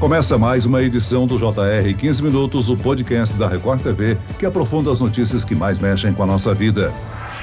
Começa 0.00 0.38
mais 0.38 0.64
uma 0.64 0.80
edição 0.80 1.26
do 1.26 1.36
JR 1.36 1.92
15 1.92 2.22
Minutos, 2.22 2.68
o 2.70 2.76
podcast 2.76 3.36
da 3.36 3.48
Record 3.48 3.82
TV, 3.82 4.16
que 4.38 4.46
aprofunda 4.46 4.92
as 4.92 5.00
notícias 5.00 5.44
que 5.44 5.56
mais 5.56 5.76
mexem 5.80 6.14
com 6.14 6.22
a 6.22 6.26
nossa 6.26 6.54
vida. 6.54 6.94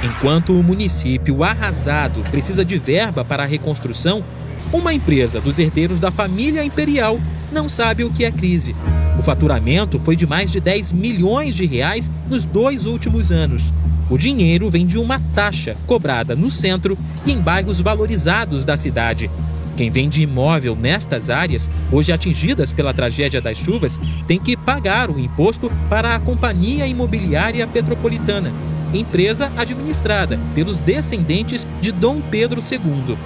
Enquanto 0.02 0.58
o 0.58 0.64
município 0.64 1.44
arrasado 1.44 2.22
precisa 2.32 2.64
de 2.64 2.78
verba 2.78 3.26
para 3.26 3.44
a 3.44 3.46
reconstrução, 3.46 4.24
uma 4.72 4.94
empresa 4.94 5.42
dos 5.42 5.60
herdeiros 5.60 6.00
da 6.00 6.12
família 6.12 6.64
imperial 6.64 7.20
não 7.52 7.68
sabe 7.68 8.06
o 8.06 8.10
que 8.10 8.24
é 8.24 8.32
crise. 8.32 8.74
O 9.20 9.22
faturamento 9.22 10.00
foi 10.00 10.16
de 10.16 10.26
mais 10.26 10.50
de 10.50 10.62
10 10.62 10.94
milhões 10.94 11.56
de 11.56 11.66
reais 11.66 12.10
nos 12.30 12.46
dois 12.46 12.86
últimos 12.86 13.34
anos. 13.34 13.74
O 14.10 14.18
dinheiro 14.18 14.70
vem 14.70 14.88
de 14.88 14.98
uma 14.98 15.20
taxa 15.36 15.76
cobrada 15.86 16.38
no 16.38 16.50
centro 16.50 16.98
e 17.26 17.34
em 17.34 17.38
bairros 17.42 17.82
valorizados 17.82 18.64
da 18.64 18.78
cidade. 18.78 19.30
Quem 19.76 19.90
vende 19.90 20.22
imóvel 20.22 20.76
nestas 20.76 21.30
áreas, 21.30 21.70
hoje 21.92 22.14
atingidas 22.14 22.72
pela 22.72 22.94
tragédia 22.94 23.42
das 23.42 23.58
chuvas, 23.58 24.00
tem 24.26 24.40
que 24.40 24.56
pagar 24.56 25.12
o 25.12 25.20
imposto 25.20 25.70
para 25.90 26.16
a 26.16 26.20
Companhia 26.20 26.88
Imobiliária 26.88 27.68
Petropolitana, 27.68 28.54
empresa 28.94 29.52
administrada 29.58 30.40
pelos 30.54 30.80
descendentes 30.80 31.68
de 31.82 31.92
Dom 31.92 32.22
Pedro 32.22 32.62
II. 32.62 33.18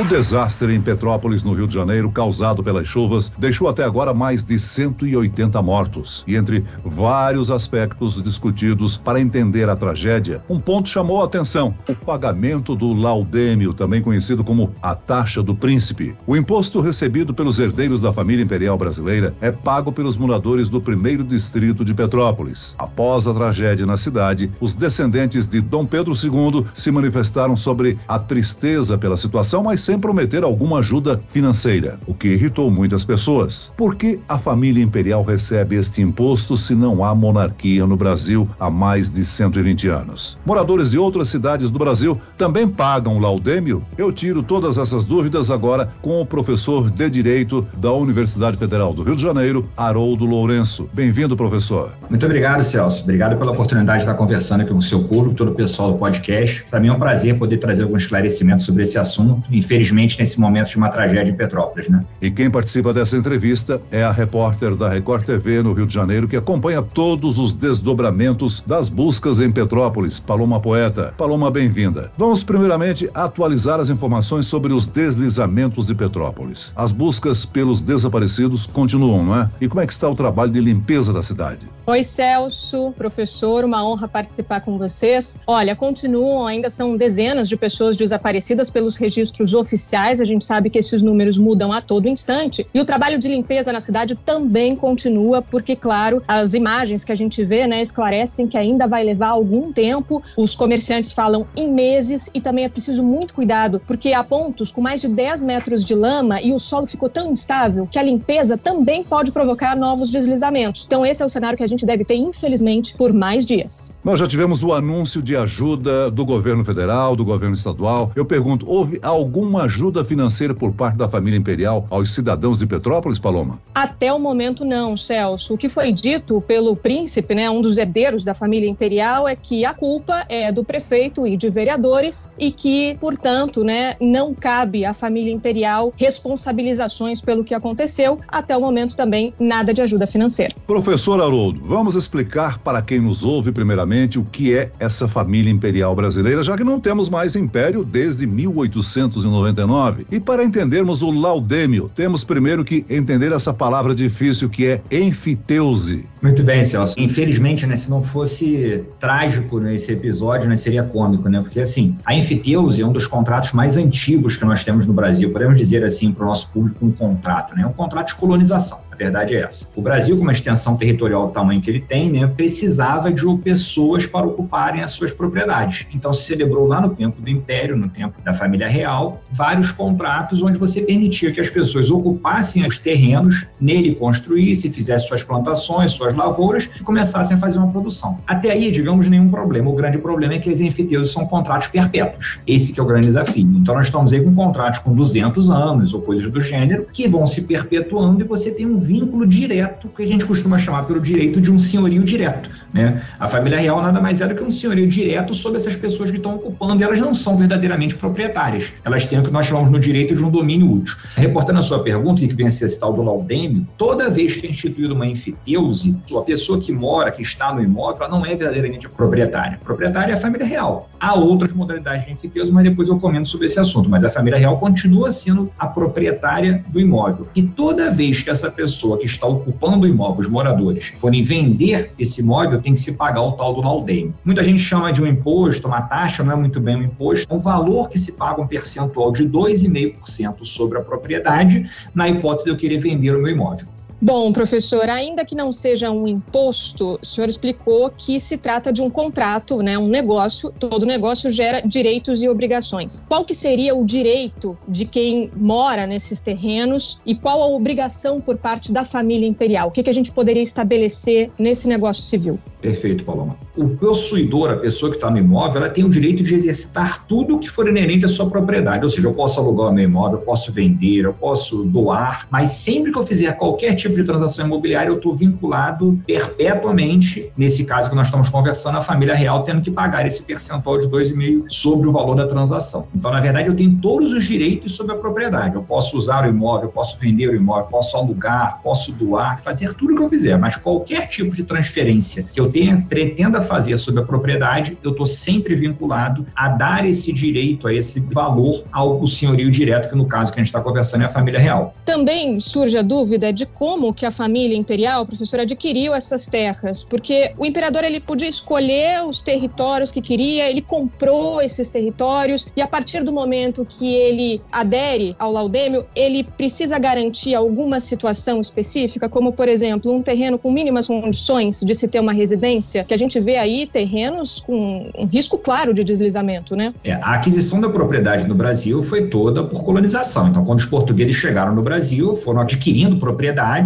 O 0.00 0.04
desastre 0.04 0.74
em 0.74 0.80
Petrópolis, 0.80 1.44
no 1.44 1.52
Rio 1.52 1.66
de 1.66 1.74
Janeiro, 1.74 2.10
causado 2.10 2.64
pelas 2.64 2.86
chuvas, 2.86 3.30
deixou 3.36 3.68
até 3.68 3.84
agora 3.84 4.14
mais 4.14 4.42
de 4.42 4.58
180 4.58 5.60
mortos. 5.60 6.24
E 6.26 6.36
entre 6.36 6.64
vários 6.82 7.50
aspectos 7.50 8.22
discutidos 8.22 8.96
para 8.96 9.20
entender 9.20 9.68
a 9.68 9.76
tragédia, 9.76 10.42
um 10.48 10.58
ponto 10.58 10.88
chamou 10.88 11.20
a 11.20 11.26
atenção: 11.26 11.74
o 11.86 11.94
pagamento 11.94 12.74
do 12.74 12.94
laudêmio, 12.94 13.74
também 13.74 14.00
conhecido 14.00 14.42
como 14.42 14.72
a 14.80 14.94
taxa 14.94 15.42
do 15.42 15.54
príncipe. 15.54 16.16
O 16.26 16.34
imposto 16.34 16.80
recebido 16.80 17.34
pelos 17.34 17.58
herdeiros 17.58 18.00
da 18.00 18.10
família 18.10 18.42
imperial 18.42 18.78
brasileira 18.78 19.34
é 19.38 19.52
pago 19.52 19.92
pelos 19.92 20.16
moradores 20.16 20.70
do 20.70 20.80
primeiro 20.80 21.22
distrito 21.22 21.84
de 21.84 21.92
Petrópolis. 21.92 22.74
Após 22.78 23.26
a 23.26 23.34
tragédia 23.34 23.84
na 23.84 23.98
cidade, 23.98 24.50
os 24.60 24.74
descendentes 24.74 25.46
de 25.46 25.60
Dom 25.60 25.84
Pedro 25.84 26.14
II 26.14 26.64
se 26.72 26.90
manifestaram 26.90 27.54
sobre 27.54 27.98
a 28.08 28.18
tristeza 28.18 28.96
pela 28.96 29.18
situação, 29.18 29.62
mas 29.62 29.89
sem 29.90 29.98
prometer 29.98 30.44
alguma 30.44 30.78
ajuda 30.78 31.20
financeira, 31.26 31.98
o 32.06 32.14
que 32.14 32.28
irritou 32.28 32.70
muitas 32.70 33.04
pessoas. 33.04 33.72
Por 33.76 33.96
que 33.96 34.20
a 34.28 34.38
família 34.38 34.80
imperial 34.80 35.24
recebe 35.24 35.74
este 35.74 36.00
imposto 36.00 36.56
se 36.56 36.76
não 36.76 37.02
há 37.02 37.12
monarquia 37.12 37.84
no 37.84 37.96
Brasil 37.96 38.48
há 38.60 38.70
mais 38.70 39.10
de 39.10 39.24
120 39.24 39.88
anos? 39.88 40.38
Moradores 40.46 40.92
de 40.92 40.98
outras 40.98 41.28
cidades 41.28 41.72
do 41.72 41.78
Brasil 41.80 42.20
também 42.38 42.68
pagam 42.68 43.18
laudêmio? 43.18 43.84
Eu 43.98 44.12
tiro 44.12 44.44
todas 44.44 44.78
essas 44.78 45.04
dúvidas 45.04 45.50
agora 45.50 45.92
com 46.00 46.20
o 46.20 46.24
professor 46.24 46.88
de 46.88 47.10
Direito 47.10 47.66
da 47.76 47.92
Universidade 47.92 48.56
Federal 48.56 48.94
do 48.94 49.02
Rio 49.02 49.16
de 49.16 49.22
Janeiro, 49.22 49.68
Haroldo 49.76 50.24
Lourenço. 50.24 50.88
Bem-vindo, 50.94 51.36
professor. 51.36 51.94
Muito 52.08 52.24
obrigado, 52.24 52.62
Celso. 52.62 53.02
Obrigado 53.02 53.36
pela 53.36 53.50
oportunidade 53.50 53.98
de 53.98 54.04
estar 54.04 54.14
conversando 54.14 54.60
aqui 54.60 54.70
com 54.70 54.78
o 54.78 54.82
seu 54.82 55.02
público, 55.02 55.34
todo 55.34 55.50
o 55.50 55.54
pessoal 55.56 55.90
do 55.90 55.98
podcast. 55.98 56.64
Para 56.70 56.78
mim 56.78 56.86
é 56.86 56.92
um 56.92 56.98
prazer 57.00 57.36
poder 57.36 57.56
trazer 57.56 57.82
alguns 57.82 58.02
esclarecimentos 58.02 58.64
sobre 58.64 58.84
esse 58.84 58.96
assunto. 58.96 59.42
Infelizmente, 59.50 59.69
infelizmente, 59.70 60.18
nesse 60.18 60.40
momento 60.40 60.68
de 60.68 60.76
uma 60.76 60.88
tragédia 60.88 61.30
em 61.30 61.36
Petrópolis. 61.36 61.88
Né? 61.88 62.04
E 62.20 62.30
quem 62.30 62.50
participa 62.50 62.92
dessa 62.92 63.16
entrevista 63.16 63.80
é 63.92 64.02
a 64.02 64.10
repórter 64.10 64.74
da 64.74 64.88
Record 64.88 65.24
TV 65.24 65.62
no 65.62 65.72
Rio 65.72 65.86
de 65.86 65.94
Janeiro, 65.94 66.26
que 66.26 66.36
acompanha 66.36 66.82
todos 66.82 67.38
os 67.38 67.54
desdobramentos 67.54 68.62
das 68.66 68.88
buscas 68.88 69.38
em 69.40 69.50
Petrópolis. 69.50 70.18
Paloma 70.18 70.60
Poeta. 70.60 71.14
Paloma, 71.16 71.50
bem-vinda. 71.50 72.10
Vamos, 72.18 72.42
primeiramente, 72.42 73.08
atualizar 73.14 73.78
as 73.78 73.90
informações 73.90 74.46
sobre 74.46 74.72
os 74.72 74.88
deslizamentos 74.88 75.86
de 75.86 75.94
Petrópolis. 75.94 76.72
As 76.74 76.90
buscas 76.90 77.46
pelos 77.46 77.80
desaparecidos 77.80 78.66
continuam, 78.66 79.24
não 79.24 79.36
é? 79.36 79.50
E 79.60 79.68
como 79.68 79.80
é 79.80 79.86
que 79.86 79.92
está 79.92 80.08
o 80.08 80.14
trabalho 80.14 80.50
de 80.50 80.60
limpeza 80.60 81.12
da 81.12 81.22
cidade? 81.22 81.66
Oi, 81.90 82.04
Celso, 82.04 82.94
professor, 82.96 83.64
uma 83.64 83.84
honra 83.84 84.06
participar 84.06 84.60
com 84.60 84.78
vocês. 84.78 85.36
Olha, 85.44 85.74
continuam, 85.74 86.46
ainda 86.46 86.70
são 86.70 86.96
dezenas 86.96 87.48
de 87.48 87.56
pessoas 87.56 87.96
desaparecidas 87.96 88.70
pelos 88.70 88.94
registros 88.94 89.54
oficiais, 89.54 90.20
a 90.20 90.24
gente 90.24 90.44
sabe 90.44 90.70
que 90.70 90.78
esses 90.78 91.02
números 91.02 91.36
mudam 91.36 91.72
a 91.72 91.80
todo 91.80 92.06
instante. 92.06 92.64
E 92.72 92.80
o 92.80 92.84
trabalho 92.84 93.18
de 93.18 93.26
limpeza 93.26 93.72
na 93.72 93.80
cidade 93.80 94.14
também 94.14 94.76
continua, 94.76 95.42
porque, 95.42 95.74
claro, 95.74 96.22
as 96.28 96.54
imagens 96.54 97.02
que 97.02 97.10
a 97.10 97.14
gente 97.16 97.44
vê 97.44 97.66
né, 97.66 97.82
esclarecem 97.82 98.46
que 98.46 98.56
ainda 98.56 98.86
vai 98.86 99.02
levar 99.02 99.30
algum 99.30 99.72
tempo. 99.72 100.22
Os 100.36 100.54
comerciantes 100.54 101.10
falam 101.10 101.44
em 101.56 101.72
meses 101.72 102.30
e 102.32 102.40
também 102.40 102.66
é 102.66 102.68
preciso 102.68 103.02
muito 103.02 103.34
cuidado, 103.34 103.82
porque 103.84 104.12
há 104.12 104.22
pontos 104.22 104.70
com 104.70 104.80
mais 104.80 105.00
de 105.00 105.08
10 105.08 105.42
metros 105.42 105.84
de 105.84 105.96
lama 105.96 106.40
e 106.40 106.52
o 106.52 106.58
solo 106.60 106.86
ficou 106.86 107.08
tão 107.08 107.32
instável 107.32 107.88
que 107.90 107.98
a 107.98 108.02
limpeza 108.04 108.56
também 108.56 109.02
pode 109.02 109.32
provocar 109.32 109.76
novos 109.76 110.08
deslizamentos. 110.08 110.84
Então, 110.86 111.04
esse 111.04 111.20
é 111.20 111.26
o 111.26 111.28
cenário 111.28 111.58
que 111.58 111.64
a 111.64 111.66
gente 111.66 111.79
deve 111.86 112.04
ter, 112.04 112.16
infelizmente, 112.16 112.94
por 112.96 113.12
mais 113.12 113.44
dias. 113.44 113.92
Nós 114.04 114.18
já 114.18 114.26
tivemos 114.26 114.62
o 114.62 114.72
anúncio 114.72 115.22
de 115.22 115.36
ajuda 115.36 116.10
do 116.10 116.24
governo 116.24 116.64
federal, 116.64 117.14
do 117.16 117.24
governo 117.24 117.54
estadual. 117.54 118.12
Eu 118.14 118.24
pergunto, 118.24 118.68
houve 118.68 118.98
alguma 119.02 119.62
ajuda 119.62 120.04
financeira 120.04 120.54
por 120.54 120.72
parte 120.72 120.96
da 120.96 121.08
família 121.08 121.38
imperial 121.38 121.86
aos 121.90 122.12
cidadãos 122.12 122.58
de 122.58 122.66
Petrópolis, 122.66 123.18
Paloma? 123.18 123.58
Até 123.74 124.12
o 124.12 124.18
momento 124.18 124.64
não, 124.64 124.96
Celso. 124.96 125.54
O 125.54 125.58
que 125.58 125.68
foi 125.68 125.92
dito 125.92 126.40
pelo 126.40 126.76
príncipe, 126.76 127.34
né, 127.34 127.50
um 127.50 127.60
dos 127.60 127.78
herdeiros 127.78 128.24
da 128.24 128.34
família 128.34 128.68
imperial, 128.68 129.28
é 129.28 129.36
que 129.36 129.64
a 129.64 129.74
culpa 129.74 130.24
é 130.28 130.50
do 130.52 130.64
prefeito 130.64 131.26
e 131.26 131.36
de 131.36 131.50
vereadores 131.50 132.34
e 132.38 132.50
que, 132.50 132.96
portanto, 133.00 133.64
né, 133.64 133.96
não 134.00 134.34
cabe 134.34 134.84
à 134.84 134.94
família 134.94 135.32
imperial 135.32 135.92
responsabilizações 135.96 137.20
pelo 137.20 137.44
que 137.44 137.54
aconteceu. 137.54 138.18
Até 138.28 138.56
o 138.56 138.60
momento 138.60 138.96
também 138.96 139.32
nada 139.38 139.72
de 139.72 139.82
ajuda 139.82 140.06
financeira. 140.06 140.54
Professor 140.66 141.20
Haroldo, 141.20 141.60
vamos 141.70 141.94
explicar 141.94 142.58
para 142.58 142.82
quem 142.82 142.98
nos 142.98 143.22
ouve 143.22 143.52
primeiramente 143.52 144.18
o 144.18 144.24
que 144.24 144.56
é 144.56 144.72
essa 144.80 145.06
família 145.06 145.52
imperial 145.52 145.94
brasileira, 145.94 146.42
já 146.42 146.56
que 146.56 146.64
não 146.64 146.80
temos 146.80 147.08
mais 147.08 147.36
império 147.36 147.84
desde 147.84 148.26
1890 148.26 149.62
e 150.10 150.18
para 150.18 150.42
entendermos 150.42 151.00
o 151.00 151.12
laudêmio, 151.12 151.88
temos 151.94 152.24
primeiro 152.24 152.64
que 152.64 152.84
entender 152.90 153.30
essa 153.30 153.54
palavra 153.54 153.94
difícil 153.94 154.50
que 154.50 154.66
é 154.66 154.82
enfiteuse. 154.90 156.06
Muito 156.20 156.42
bem, 156.42 156.64
Celso. 156.64 156.96
Infelizmente, 156.98 157.64
né, 157.68 157.76
se 157.76 157.88
não 157.88 158.02
fosse 158.02 158.82
trágico 158.98 159.60
nesse 159.60 159.92
episódio, 159.92 160.48
né, 160.48 160.56
seria 160.56 160.82
cômico, 160.82 161.28
né? 161.28 161.40
Porque 161.40 161.60
assim, 161.60 161.94
a 162.04 162.16
enfiteuse 162.16 162.82
é 162.82 162.86
um 162.86 162.92
dos 162.92 163.06
contratos 163.06 163.52
mais 163.52 163.76
antigos 163.76 164.36
que 164.36 164.44
nós 164.44 164.64
temos 164.64 164.86
no 164.86 164.92
Brasil. 164.92 165.30
Podemos 165.30 165.56
dizer 165.56 165.84
assim 165.84 166.10
para 166.10 166.24
o 166.24 166.26
nosso 166.26 166.48
público 166.48 166.84
um 166.84 166.90
contrato, 166.90 167.54
né? 167.54 167.64
Um 167.64 167.72
contrato 167.72 168.08
de 168.08 168.16
colonização 168.16 168.89
verdade 169.04 169.34
é 169.34 169.40
essa. 169.42 169.66
O 169.74 169.80
Brasil, 169.80 170.14
com 170.16 170.22
uma 170.22 170.32
extensão 170.32 170.76
territorial 170.76 171.28
do 171.28 171.32
tamanho 171.32 171.60
que 171.60 171.70
ele 171.70 171.80
tem, 171.80 172.12
né, 172.12 172.26
precisava 172.26 173.10
de 173.10 173.30
pessoas 173.42 174.06
para 174.06 174.26
ocuparem 174.26 174.82
as 174.82 174.90
suas 174.90 175.12
propriedades. 175.12 175.86
Então 175.94 176.12
se 176.12 176.24
celebrou 176.26 176.66
lá 176.66 176.80
no 176.80 176.90
tempo 176.90 177.20
do 177.20 177.30
Império, 177.30 177.76
no 177.76 177.88
tempo 177.88 178.20
da 178.22 178.34
família 178.34 178.68
real, 178.68 179.22
vários 179.30 179.72
contratos 179.72 180.42
onde 180.42 180.58
você 180.58 180.82
permitia 180.82 181.32
que 181.32 181.40
as 181.40 181.48
pessoas 181.48 181.90
ocupassem 181.90 182.66
os 182.66 182.76
terrenos, 182.76 183.46
nele 183.60 183.94
construíssem, 183.94 184.70
fizessem 184.72 185.08
suas 185.08 185.22
plantações, 185.22 185.92
suas 185.92 186.14
lavouras 186.14 186.68
e 186.78 186.82
começassem 186.82 187.36
a 187.36 187.40
fazer 187.40 187.58
uma 187.58 187.70
produção. 187.70 188.18
Até 188.26 188.50
aí, 188.50 188.70
digamos, 188.70 189.08
nenhum 189.08 189.30
problema. 189.30 189.70
O 189.70 189.74
grande 189.74 189.98
problema 189.98 190.34
é 190.34 190.38
que 190.38 190.50
as 190.50 190.60
enfeiteuses 190.60 191.12
são 191.12 191.26
contratos 191.26 191.68
perpétuos. 191.68 192.40
Esse 192.46 192.72
que 192.72 192.80
é 192.80 192.82
o 192.82 192.86
grande 192.86 193.06
desafio. 193.06 193.48
Então 193.56 193.74
nós 193.74 193.86
estamos 193.86 194.12
aí 194.12 194.20
com 194.22 194.34
contratos 194.34 194.80
com 194.80 194.94
200 194.94 195.48
anos 195.48 195.94
ou 195.94 196.02
coisas 196.02 196.30
do 196.30 196.40
gênero 196.40 196.86
que 196.92 197.08
vão 197.08 197.26
se 197.26 197.42
perpetuando 197.42 198.22
e 198.22 198.24
você 198.24 198.50
tem 198.50 198.66
um 198.66 198.78
vínculo 198.90 199.24
direto, 199.24 199.88
que 199.88 200.02
a 200.02 200.06
gente 200.06 200.24
costuma 200.24 200.58
chamar 200.58 200.84
pelo 200.84 201.00
direito 201.00 201.40
de 201.40 201.50
um 201.50 201.58
senhorio 201.58 202.02
direto. 202.02 202.50
Né? 202.72 203.02
A 203.18 203.28
família 203.28 203.58
real 203.58 203.80
nada 203.80 204.00
mais 204.00 204.20
é 204.20 204.26
do 204.26 204.34
que 204.34 204.42
um 204.42 204.50
senhorio 204.50 204.88
direto 204.88 205.32
sobre 205.32 205.58
essas 205.58 205.76
pessoas 205.76 206.10
que 206.10 206.16
estão 206.16 206.34
ocupando 206.34 206.80
e 206.80 206.84
elas 206.84 206.98
não 206.98 207.14
são 207.14 207.36
verdadeiramente 207.36 207.94
proprietárias. 207.94 208.72
Elas 208.84 209.06
têm 209.06 209.20
o 209.20 209.22
que 209.22 209.30
nós 209.30 209.46
chamamos 209.46 209.70
no 209.70 209.78
direito 209.78 210.14
de 210.14 210.24
um 210.24 210.30
domínio 210.30 210.72
útil. 210.72 210.96
Reportando 211.16 211.60
a 211.60 211.62
sua 211.62 211.80
pergunta, 211.84 212.26
que 212.26 212.34
vem 212.34 212.48
a 212.48 212.50
ser 212.50 212.68
tal 212.78 212.92
do 212.92 213.02
laudêmio, 213.02 213.66
toda 213.78 214.10
vez 214.10 214.34
que 214.34 214.46
é 214.46 214.50
instituída 214.50 214.92
uma 214.92 215.06
enfiteuse, 215.06 215.96
a 216.16 216.20
pessoa 216.22 216.58
que 216.58 216.72
mora, 216.72 217.12
que 217.12 217.22
está 217.22 217.54
no 217.54 217.62
imóvel, 217.62 218.04
ela 218.04 218.08
não 218.08 218.26
é 218.26 218.34
verdadeiramente 218.34 218.88
proprietária. 218.88 219.58
Proprietária 219.64 220.12
é 220.12 220.16
a 220.16 220.20
família 220.20 220.46
real. 220.46 220.90
Há 220.98 221.14
outras 221.14 221.52
modalidades 221.52 222.06
de 222.06 222.12
enfiteuse, 222.12 222.50
mas 222.50 222.64
depois 222.64 222.88
eu 222.88 222.98
comento 222.98 223.28
sobre 223.28 223.46
esse 223.46 223.60
assunto. 223.60 223.88
Mas 223.88 224.04
a 224.04 224.10
família 224.10 224.38
real 224.38 224.58
continua 224.58 225.12
sendo 225.12 225.50
a 225.58 225.66
proprietária 225.66 226.64
do 226.68 226.80
imóvel. 226.80 227.28
E 227.34 227.42
toda 227.42 227.90
vez 227.90 228.22
que 228.22 228.30
essa 228.30 228.50
pessoa 228.50 228.79
pessoa 228.80 228.96
que 228.96 229.06
está 229.06 229.26
ocupando 229.26 229.86
o 229.86 229.88
imóvel, 229.88 230.20
os 230.20 230.28
moradores, 230.28 230.92
forem 230.96 231.22
vender 231.22 231.92
esse 231.98 232.22
imóvel, 232.22 232.60
tem 232.60 232.72
que 232.72 232.80
se 232.80 232.92
pagar 232.92 233.20
o 233.20 233.32
tal 233.32 233.54
do 233.54 233.60
laudêmio. 233.60 234.14
Muita 234.24 234.42
gente 234.42 234.60
chama 234.60 234.90
de 234.90 235.02
um 235.02 235.06
imposto, 235.06 235.68
uma 235.68 235.82
taxa, 235.82 236.24
não 236.24 236.32
é 236.32 236.36
muito 236.36 236.58
bem 236.60 236.76
um 236.76 236.82
imposto. 236.84 237.26
É 237.30 237.36
um 237.36 237.38
valor 237.38 237.88
que 237.90 237.98
se 237.98 238.12
paga 238.12 238.40
um 238.40 238.46
percentual 238.46 239.12
de 239.12 239.24
2,5% 239.24 240.44
sobre 240.44 240.78
a 240.78 240.80
propriedade, 240.80 241.68
na 241.94 242.08
hipótese 242.08 242.44
de 242.44 242.50
eu 242.50 242.56
querer 242.56 242.78
vender 242.78 243.14
o 243.14 243.20
meu 243.20 243.32
imóvel. 243.32 243.66
Bom, 244.02 244.32
professor, 244.32 244.88
ainda 244.88 245.26
que 245.26 245.34
não 245.34 245.52
seja 245.52 245.90
um 245.90 246.08
imposto, 246.08 246.98
o 247.02 247.06
senhor 247.06 247.28
explicou 247.28 247.90
que 247.90 248.18
se 248.18 248.38
trata 248.38 248.72
de 248.72 248.80
um 248.80 248.88
contrato, 248.88 249.58
né, 249.58 249.76
um 249.76 249.86
negócio. 249.86 250.50
Todo 250.58 250.86
negócio 250.86 251.30
gera 251.30 251.60
direitos 251.60 252.22
e 252.22 252.28
obrigações. 252.28 253.02
Qual 253.06 253.26
que 253.26 253.34
seria 253.34 253.74
o 253.74 253.84
direito 253.84 254.56
de 254.66 254.86
quem 254.86 255.30
mora 255.36 255.86
nesses 255.86 256.22
terrenos 256.22 256.98
e 257.04 257.14
qual 257.14 257.42
a 257.42 257.46
obrigação 257.46 258.22
por 258.22 258.38
parte 258.38 258.72
da 258.72 258.84
família 258.86 259.28
imperial? 259.28 259.68
O 259.68 259.70
que, 259.70 259.82
que 259.82 259.90
a 259.90 259.94
gente 259.94 260.12
poderia 260.12 260.42
estabelecer 260.42 261.30
nesse 261.38 261.68
negócio 261.68 262.02
civil? 262.02 262.38
Perfeito, 262.60 263.04
Paloma. 263.04 263.36
O 263.56 263.68
possuidor, 263.68 264.50
a 264.50 264.56
pessoa 264.56 264.90
que 264.90 264.96
está 264.96 265.10
no 265.10 265.18
imóvel, 265.18 265.62
ela 265.62 265.70
tem 265.70 265.84
o 265.84 265.88
direito 265.88 266.22
de 266.22 266.34
exercitar 266.34 267.06
tudo 267.06 267.36
o 267.36 267.38
que 267.38 267.48
for 267.48 267.68
inerente 267.68 268.04
à 268.04 268.08
sua 268.08 268.28
propriedade. 268.28 268.84
Ou 268.84 268.90
seja, 268.90 269.08
eu 269.08 269.12
posso 269.12 269.40
alugar 269.40 269.68
o 269.68 269.74
meu 269.74 269.84
imóvel, 269.84 270.18
eu 270.18 270.24
posso 270.24 270.52
vender, 270.52 271.04
eu 271.04 271.12
posso 271.12 271.64
doar, 271.64 272.26
mas 272.30 272.50
sempre 272.50 272.92
que 272.92 272.98
eu 272.98 273.06
fizer 273.06 273.32
qualquer 273.32 273.74
tipo 273.74 273.89
de 273.96 274.04
transação 274.04 274.46
imobiliária, 274.46 274.88
eu 274.88 274.96
estou 274.96 275.14
vinculado 275.14 276.00
perpetuamente, 276.06 277.30
nesse 277.36 277.64
caso 277.64 277.90
que 277.90 277.96
nós 277.96 278.06
estamos 278.06 278.28
conversando, 278.28 278.78
a 278.78 278.82
família 278.82 279.14
real 279.14 279.42
tendo 279.42 279.62
que 279.62 279.70
pagar 279.70 280.06
esse 280.06 280.22
percentual 280.22 280.78
de 280.78 280.86
2,5% 280.88 281.44
sobre 281.48 281.88
o 281.88 281.92
valor 281.92 282.14
da 282.14 282.26
transação. 282.26 282.88
Então, 282.94 283.10
na 283.10 283.20
verdade, 283.20 283.48
eu 283.48 283.56
tenho 283.56 283.76
todos 283.80 284.12
os 284.12 284.24
direitos 284.24 284.74
sobre 284.74 284.94
a 284.94 284.98
propriedade. 284.98 285.54
Eu 285.54 285.62
posso 285.62 285.96
usar 285.96 286.24
o 286.24 286.28
imóvel, 286.28 286.66
eu 286.68 286.72
posso 286.72 286.98
vender 286.98 287.28
o 287.28 287.34
imóvel, 287.34 287.66
posso 287.66 287.96
alugar, 287.96 288.60
posso 288.62 288.92
doar, 288.92 289.40
fazer 289.42 289.74
tudo 289.74 289.92
o 289.92 289.96
que 289.96 290.02
eu 290.02 290.08
fizer, 290.08 290.36
mas 290.38 290.56
qualquer 290.56 291.08
tipo 291.08 291.34
de 291.34 291.42
transferência 291.44 292.24
que 292.32 292.40
eu 292.40 292.50
tenha, 292.50 292.84
pretenda 292.88 293.40
fazer 293.40 293.76
sobre 293.78 294.02
a 294.02 294.04
propriedade, 294.04 294.76
eu 294.82 294.90
estou 294.90 295.06
sempre 295.06 295.54
vinculado 295.54 296.26
a 296.34 296.48
dar 296.48 296.88
esse 296.88 297.12
direito, 297.12 297.66
a 297.66 297.74
esse 297.74 298.00
valor 298.00 298.64
ao 298.72 299.06
senhorio 299.06 299.50
direto, 299.50 299.88
que 299.88 299.96
no 299.96 300.06
caso 300.06 300.32
que 300.32 300.38
a 300.38 300.42
gente 300.42 300.48
está 300.48 300.60
conversando 300.60 301.02
é 301.02 301.06
a 301.06 301.08
família 301.08 301.40
real. 301.40 301.74
Também 301.84 302.40
surge 302.40 302.76
a 302.78 302.82
dúvida 302.82 303.32
de 303.32 303.46
como 303.46 303.79
que 303.94 304.04
a 304.04 304.10
família 304.10 304.56
imperial, 304.56 305.06
professor, 305.06 305.40
adquiriu 305.40 305.94
essas 305.94 306.26
terras, 306.28 306.84
porque 306.84 307.32
o 307.38 307.46
imperador 307.46 307.84
ele 307.84 308.00
podia 308.00 308.28
escolher 308.28 309.02
os 309.04 309.22
territórios 309.22 309.90
que 309.90 310.00
queria, 310.00 310.50
ele 310.50 310.60
comprou 310.60 311.40
esses 311.40 311.70
territórios 311.70 312.48
e 312.54 312.60
a 312.60 312.68
partir 312.68 313.02
do 313.02 313.12
momento 313.12 313.64
que 313.64 313.94
ele 313.94 314.40
adere 314.52 315.16
ao 315.18 315.32
laudêmio, 315.32 315.86
ele 315.96 316.22
precisa 316.22 316.78
garantir 316.78 317.34
alguma 317.34 317.80
situação 317.80 318.38
específica, 318.38 319.08
como 319.08 319.32
por 319.32 319.48
exemplo, 319.48 319.90
um 319.90 320.02
terreno 320.02 320.38
com 320.38 320.52
mínimas 320.52 320.86
condições 320.86 321.60
de 321.60 321.74
se 321.74 321.88
ter 321.88 322.00
uma 322.00 322.12
residência 322.12 322.84
que 322.84 322.94
a 322.94 322.98
gente 322.98 323.18
vê 323.18 323.36
aí 323.36 323.66
terrenos 323.66 324.40
com 324.40 324.90
um 324.98 325.06
risco 325.06 325.38
claro 325.38 325.72
de 325.72 325.82
deslizamento, 325.82 326.54
né? 326.54 326.74
É, 326.84 326.92
a 326.92 327.14
aquisição 327.14 327.60
da 327.60 327.68
propriedade 327.68 328.26
no 328.26 328.34
Brasil 328.34 328.82
foi 328.82 329.06
toda 329.06 329.44
por 329.44 329.62
colonização. 329.62 330.28
Então, 330.28 330.44
quando 330.44 330.58
os 330.58 330.66
portugueses 330.66 331.16
chegaram 331.16 331.54
no 331.54 331.62
Brasil, 331.62 332.14
foram 332.16 332.40
adquirindo 332.40 332.98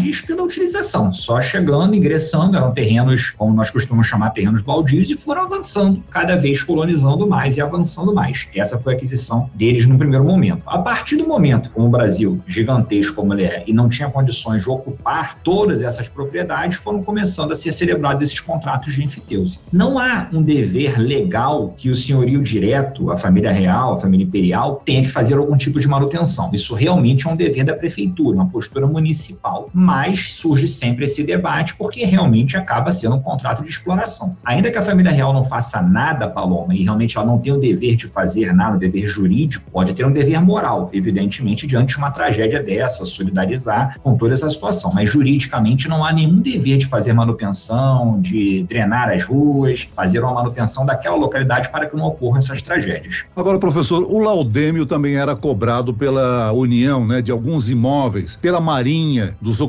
propriedades 0.04 0.20
pela 0.20 0.42
utilização, 0.42 1.12
só 1.12 1.40
chegando, 1.40 1.94
ingressando, 1.94 2.56
eram 2.56 2.72
terrenos, 2.72 3.30
como 3.30 3.54
nós 3.54 3.70
costumamos 3.70 4.06
chamar, 4.06 4.30
terrenos 4.30 4.62
baldios, 4.62 5.08
e 5.10 5.16
foram 5.16 5.42
avançando, 5.42 6.02
cada 6.10 6.36
vez 6.36 6.62
colonizando 6.62 7.26
mais 7.26 7.56
e 7.56 7.60
avançando 7.60 8.14
mais. 8.14 8.48
Essa 8.54 8.78
foi 8.78 8.94
a 8.94 8.96
aquisição 8.96 9.50
deles 9.54 9.86
no 9.86 9.96
primeiro 9.96 10.24
momento. 10.24 10.62
A 10.66 10.78
partir 10.78 11.16
do 11.16 11.26
momento, 11.26 11.70
como 11.70 11.86
o 11.86 11.90
Brasil, 11.90 12.40
gigantesco 12.46 13.14
como 13.14 13.32
ele 13.32 13.44
é, 13.44 13.64
e 13.66 13.72
não 13.72 13.88
tinha 13.88 14.10
condições 14.10 14.62
de 14.62 14.68
ocupar 14.68 15.38
todas 15.42 15.82
essas 15.82 16.08
propriedades, 16.08 16.78
foram 16.78 17.02
começando 17.02 17.52
a 17.52 17.56
ser 17.56 17.72
celebrados 17.72 18.22
esses 18.22 18.40
contratos 18.40 18.94
de 18.94 19.04
enfiteuse. 19.04 19.58
Não 19.72 19.98
há 19.98 20.28
um 20.32 20.42
dever 20.42 20.98
legal 20.98 21.74
que 21.76 21.90
o 21.90 21.94
senhorio 21.94 22.42
direto, 22.42 23.10
a 23.10 23.16
família 23.16 23.52
real, 23.52 23.94
a 23.94 23.98
família 23.98 24.24
imperial, 24.24 24.82
tenha 24.84 25.02
que 25.02 25.08
fazer 25.08 25.34
algum 25.34 25.56
tipo 25.56 25.78
de 25.78 25.86
manutenção. 25.86 26.50
Isso 26.52 26.74
realmente 26.74 27.26
é 27.26 27.30
um 27.30 27.36
dever 27.36 27.64
da 27.64 27.74
prefeitura, 27.74 28.36
uma 28.36 28.46
postura 28.46 28.86
municipal. 28.86 29.70
Mas 29.84 30.32
surge 30.34 30.66
sempre 30.66 31.04
esse 31.04 31.22
debate 31.22 31.74
porque 31.74 32.04
realmente 32.04 32.56
acaba 32.56 32.90
sendo 32.90 33.16
um 33.16 33.20
contrato 33.20 33.62
de 33.62 33.68
exploração. 33.68 34.34
Ainda 34.44 34.70
que 34.70 34.78
a 34.78 34.82
família 34.82 35.12
real 35.12 35.32
não 35.32 35.44
faça 35.44 35.82
nada, 35.82 36.26
Paloma, 36.26 36.74
e 36.74 36.82
realmente 36.82 37.18
ela 37.18 37.26
não 37.26 37.38
tenha 37.38 37.54
o 37.54 37.60
dever 37.60 37.96
de 37.96 38.08
fazer 38.08 38.52
nada, 38.54 38.76
o 38.76 38.78
dever 38.78 39.06
jurídico, 39.06 39.70
pode 39.70 39.92
ter 39.92 40.06
um 40.06 40.12
dever 40.12 40.40
moral, 40.40 40.88
evidentemente, 40.92 41.66
diante 41.66 41.92
de 41.92 41.98
uma 41.98 42.10
tragédia 42.10 42.62
dessa, 42.62 43.04
solidarizar 43.04 43.98
com 44.02 44.16
toda 44.16 44.32
essa 44.32 44.48
situação. 44.48 44.90
Mas 44.94 45.10
juridicamente 45.10 45.86
não 45.86 46.02
há 46.02 46.12
nenhum 46.12 46.40
dever 46.40 46.78
de 46.78 46.86
fazer 46.86 47.12
manutenção, 47.12 48.20
de 48.20 48.62
drenar 48.64 49.10
as 49.10 49.22
ruas, 49.22 49.86
fazer 49.94 50.20
uma 50.20 50.32
manutenção 50.32 50.86
daquela 50.86 51.16
localidade 51.16 51.68
para 51.68 51.86
que 51.86 51.96
não 51.96 52.06
ocorram 52.06 52.38
essas 52.38 52.62
tragédias. 52.62 53.24
Agora, 53.36 53.58
professor, 53.58 54.02
o 54.02 54.18
laudêmio 54.18 54.86
também 54.86 55.16
era 55.16 55.36
cobrado 55.36 55.92
pela 55.92 56.52
União, 56.52 57.06
né, 57.06 57.20
de 57.20 57.30
alguns 57.30 57.68
imóveis, 57.68 58.36
pela 58.36 58.60
Marinha, 58.60 59.36
dos 59.40 59.60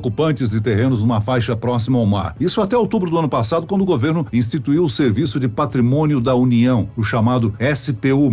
de 0.49 0.61
terrenos 0.61 1.01
numa 1.01 1.21
faixa 1.21 1.55
próxima 1.55 1.97
ao 1.97 2.05
mar. 2.05 2.35
Isso 2.39 2.61
até 2.61 2.77
outubro 2.77 3.09
do 3.09 3.17
ano 3.17 3.29
passado, 3.29 3.65
quando 3.65 3.81
o 3.81 3.85
governo 3.85 4.25
instituiu 4.31 4.83
o 4.83 4.89
Serviço 4.89 5.39
de 5.39 5.47
Patrimônio 5.47 6.21
da 6.21 6.35
União, 6.35 6.89
o 6.95 7.03
chamado 7.03 7.53
SPU+. 7.75 8.31